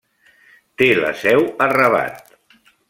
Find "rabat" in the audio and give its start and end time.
1.77-2.37